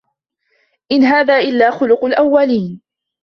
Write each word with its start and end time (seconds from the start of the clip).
إِن 0.91 1.03
هذا 1.03 1.37
إِلّا 1.39 1.71
خُلُقُ 1.71 2.05
الأَوَّلينَ 2.05 2.81